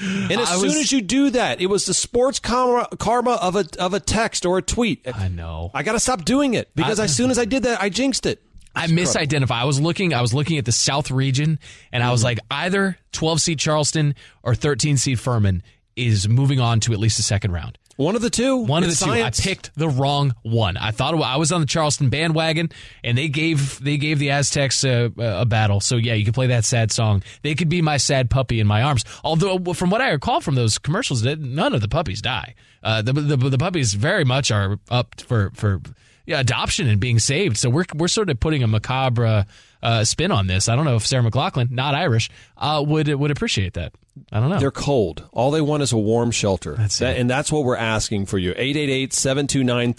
[0.01, 3.33] And as I soon was- as you do that, it was the sports karma, karma
[3.33, 5.07] of a of a text or a tweet.
[5.13, 5.69] I know.
[5.71, 7.89] I got to stop doing it because I- as soon as I did that, I
[7.89, 8.41] jinxed it.
[8.75, 9.51] I misidentify.
[9.51, 10.13] I was looking.
[10.13, 11.59] I was looking at the South region,
[11.91, 12.11] and I Mm-hmm.
[12.11, 15.61] was like, either 12 seed Charleston or 13 seed Furman
[15.95, 17.77] is moving on to at least the second round.
[17.95, 18.57] One of the two.
[18.57, 19.11] One of the It's two.
[19.11, 20.77] I picked the wrong one.
[20.77, 22.69] I thought I was on the Charleston bandwagon,
[23.03, 25.79] and they gave they gave the Aztecs a, a battle.
[25.79, 27.21] So yeah, you can play that sad song.
[27.43, 29.03] They could be my sad puppy in my arms.
[29.23, 32.55] Although from what I recall from those commercials, that none of the puppies die.
[32.81, 35.79] Uh, the, the the puppies very much are up for for
[36.27, 37.57] adoption and being saved.
[37.57, 39.45] So we're we're sort of putting a macabre
[39.83, 40.67] uh, spin on this.
[40.67, 43.93] I don't know if Sarah McLachlan, not Irish, uh, would would appreciate that.
[44.31, 44.59] I don't know.
[44.59, 45.27] They're cold.
[45.31, 46.75] All they want is a warm shelter.
[46.75, 47.21] That's That- it.
[47.21, 48.53] And that's what we're asking for you.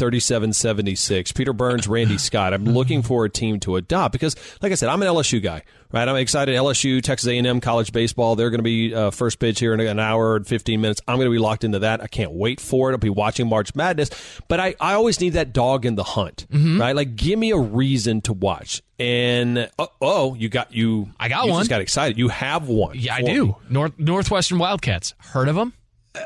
[0.04, 1.34] 888-729-3776.
[1.34, 2.52] Peter Burns, Randy Scott.
[2.54, 5.62] I'm looking for a team to adopt because, like I said, I'm an LSU guy,
[5.92, 6.08] right?
[6.08, 6.54] I'm excited.
[6.54, 8.36] LSU, Texas A&M, college baseball.
[8.36, 11.00] They're going to be uh, first pitch here in an hour and 15 minutes.
[11.08, 12.00] I'm going to be locked into that.
[12.00, 12.92] I can't wait for it.
[12.92, 14.10] I'll be watching March Madness.
[14.48, 16.80] But I, I always need that dog in the hunt, Mm-hmm.
[16.80, 16.94] right?
[16.94, 18.82] Like, give me a reason to watch.
[18.98, 21.08] And, oh, oh you got, you.
[21.18, 21.60] I got you one.
[21.60, 22.18] just got excited.
[22.18, 22.96] You have one.
[22.98, 23.46] Yeah, I do.
[23.46, 23.54] me.
[23.70, 25.14] North Northwestern Wildcats.
[25.18, 25.72] Heard of them?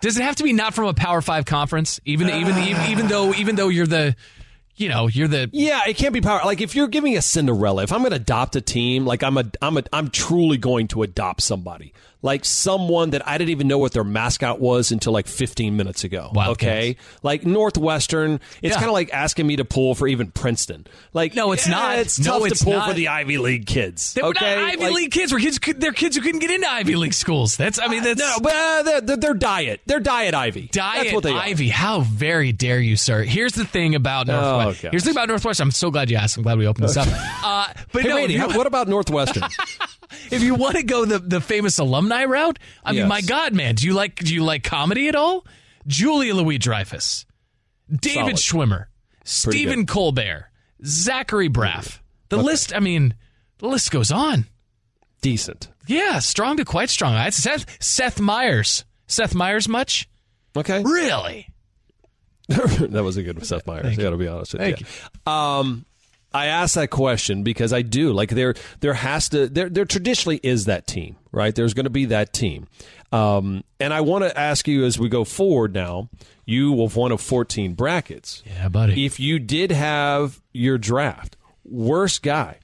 [0.00, 2.00] Does it have to be not from a Power Five conference?
[2.04, 2.58] Even even uh.
[2.58, 4.14] even, even though even though you're the,
[4.76, 6.40] you know, you're the Yeah, it can't be power.
[6.44, 9.38] Like if you're giving a Cinderella, if I'm going to adopt a team, like I'm
[9.38, 13.68] a, I'm a, I'm truly going to adopt somebody, like someone that I didn't even
[13.68, 16.30] know what their mascot was until like 15 minutes ago.
[16.34, 16.62] Wildcats.
[16.66, 18.74] Okay, like Northwestern, it's Yeah.
[18.74, 20.86] kind of like asking me to pull for even Princeton.
[21.12, 21.98] Like No, it's yeah, not.
[21.98, 22.88] It's No, tough it's to pull not.
[22.88, 24.14] for the Ivy League kids.
[24.14, 25.32] they okay, Ivy Like- League kids.
[25.32, 25.58] Were kids?
[25.76, 27.56] They're kids who couldn't get into Ivy League schools.
[27.56, 29.80] That's I mean that's No, but uh, they're, they're, they're diet.
[29.86, 30.68] They're diet Ivy.
[30.72, 31.38] Diet they are.
[31.38, 31.68] Ivy.
[31.68, 33.22] How very dare you, sir?
[33.22, 34.82] Here's the thing about Northwest.
[34.82, 34.90] gosh.
[34.90, 35.66] Here's the thing about Northwestern.
[35.66, 36.36] I'm so glad you asked.
[36.36, 37.06] I'm glad we opened this up.
[37.44, 39.42] Uh, but Hey, no, Randy, you- what about Northwestern?
[40.30, 43.74] if you want to go the, the famous alumni route, I mean, my God, man,
[43.74, 45.46] do you like do you like comedy at all?
[45.86, 47.26] Julia Louis Dreyfus,
[47.90, 48.86] David Schwimmer,
[49.24, 49.88] Stephen good.
[49.88, 50.50] Colbert,
[50.84, 52.00] Zachary Braff.
[52.28, 53.14] The list, I mean,
[53.58, 54.46] the list goes on.
[55.20, 55.68] Decent.
[55.86, 57.14] Yeah, strong to quite strong.
[57.14, 58.84] I Seth Seth Meyers.
[59.06, 60.08] Seth Meyers much?
[60.56, 60.82] Okay.
[60.82, 61.48] Really?
[62.48, 63.86] that was a good Seth Meyers.
[63.86, 65.32] I got to be honest with Thank you.
[65.32, 65.84] Um,
[66.36, 68.54] I ask that question because I do like there.
[68.80, 69.68] There has to there.
[69.68, 71.54] There traditionally is that team, right?
[71.54, 72.66] There's going to be that team,
[73.10, 75.74] um, and I want to ask you as we go forward.
[75.74, 76.10] Now,
[76.44, 78.42] you have one of 14 brackets.
[78.44, 79.06] Yeah, buddy.
[79.06, 82.58] If you did have your draft, worst guy,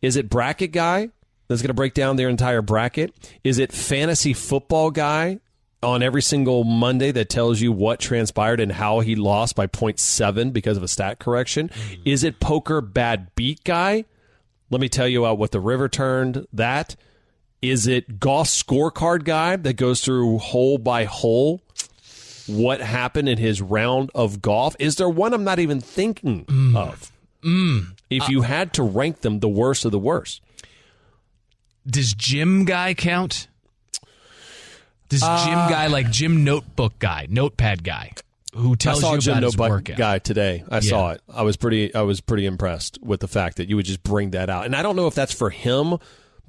[0.00, 1.10] is it bracket guy
[1.48, 3.14] that's going to break down their entire bracket?
[3.44, 5.40] Is it fantasy football guy
[5.82, 10.52] on every single Monday that tells you what transpired and how he lost by 0.7
[10.52, 11.68] because of a stat correction?
[11.68, 12.02] Mm-hmm.
[12.04, 14.04] Is it poker bad beat guy?
[14.70, 16.96] Let me tell you uh, what the river turned that.
[17.60, 21.60] Is it golf scorecard guy that goes through hole by hole
[22.48, 24.74] what happened in his round of golf?
[24.78, 26.76] Is there one I'm not even thinking mm.
[26.76, 27.12] of?
[27.42, 27.96] Mm.
[28.10, 30.40] If uh, you had to rank them the worst of the worst.
[31.86, 33.48] Does gym guy count?
[35.12, 38.12] Does Uh, gym guy like gym notebook guy, notepad guy,
[38.54, 39.96] who tells I saw you a gym about his workout?
[39.98, 40.64] guy today.
[40.70, 41.20] I saw it.
[41.32, 41.94] I was pretty.
[41.94, 44.64] I was pretty impressed with the fact that you would just bring that out.
[44.66, 45.98] And I don't know if that's for him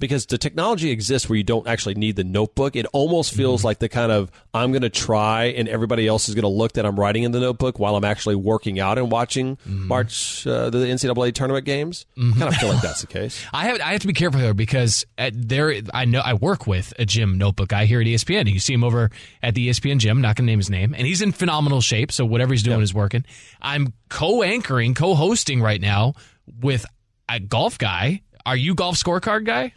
[0.04, 2.76] because the technology exists where you don't actually need the notebook.
[2.76, 3.66] It almost feels Mm-hmm.
[3.66, 6.72] like the kind of I'm going to try, and everybody else is going to look
[6.74, 9.88] that I'm writing in the notebook while I'm actually working out and watching Mm-hmm.
[9.88, 12.06] March uh, the NCAA tournament games.
[12.16, 13.44] Kind of feel like that's the case.
[13.52, 16.66] I have I have to be careful here because at there I know I work
[16.66, 18.52] with a gym notebook guy here at ESPN.
[18.52, 19.10] You see him over
[19.42, 20.20] at the ESPN gym.
[20.20, 22.12] Not gonna name his name, and he's in phenomenal shape.
[22.12, 23.24] So whatever he's doing is working.
[23.62, 26.14] I'm co-anchoring, co-hosting right now
[26.60, 26.84] with
[27.28, 28.22] a golf guy.
[28.46, 29.72] Are you golf scorecard guy?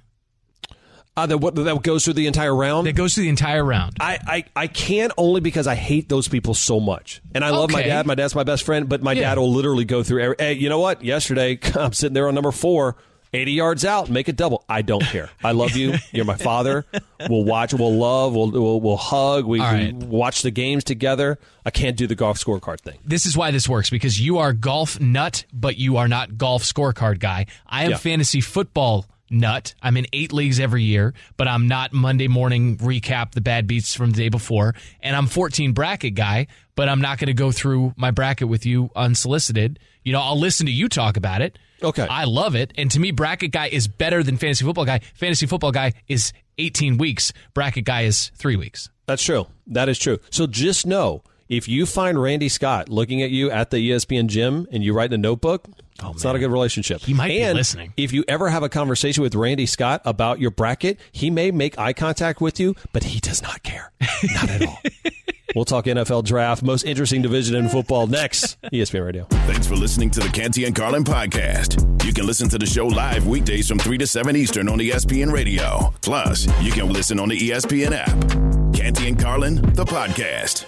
[1.18, 2.86] Uh, that what that goes through the entire round.
[2.86, 3.98] That goes through the entire round.
[4.00, 7.22] I, I, I can't only because I hate those people so much.
[7.34, 8.06] And I love my dad.
[8.06, 9.22] My dad's my best friend, but my Yeah.
[9.22, 10.36] dad will literally go through every.
[10.38, 11.04] Hey, you know what?
[11.04, 12.98] Yesterday, I'm sitting there on number four,
[13.34, 14.64] 80 yards out, make it double.
[14.70, 15.32] I don't care.
[15.44, 15.96] I love you.
[16.12, 16.86] You're my father.
[17.28, 21.40] We'll watch, we'll love, we'll, we'll, we'll hug, we, All we watch the games together.
[21.66, 23.00] I can't do the golf scorecard thing.
[23.04, 26.64] this is why this works because you are golf nut, but you are not golf
[26.64, 27.48] scorecard guy.
[27.66, 27.98] I am Yeah.
[27.98, 29.74] fantasy football nut.
[29.82, 33.96] I'm in eight leagues every year, but I'm not Monday morning recap the bad beats
[33.96, 34.76] from the day before.
[35.02, 38.66] And I'm 14 bracket guy, but I'm not going to go through my bracket with
[38.66, 39.80] you unsolicited.
[40.04, 41.60] You know, I'll listen to you talk about it.
[41.84, 42.08] Okay.
[42.10, 42.74] I love it.
[42.78, 45.00] And to me, bracket guy is better than fantasy football guy.
[45.16, 47.34] Fantasy football guy is 18 weeks.
[47.54, 48.90] Bracket guy is three weeks.
[49.06, 49.48] That's true.
[49.68, 50.20] That is true.
[50.32, 54.68] So just know if you find Randy Scott looking at you at the ESPN gym
[54.72, 55.68] and you write in a notebook,
[56.04, 57.02] oh, it's not a good relationship.
[57.02, 57.94] He might be listening.
[57.98, 61.78] If you ever have a conversation with Randy Scott about your bracket, he may make
[61.80, 63.92] eye contact with you, but he does not care.
[64.34, 64.82] Not at all.
[65.56, 68.62] we'll talk NFL draft, most interesting division in football next.
[68.64, 69.26] ESPN Radio.
[69.30, 72.04] Thanks for listening to the Canty and Carlin podcast.
[72.04, 75.32] You can listen to the show live weekdays from 3 to 7 Eastern on ESPN
[75.32, 75.94] Radio.
[76.02, 78.74] Plus, you can listen on the ESPN app.
[78.74, 80.66] Canty and Carlin, the podcast.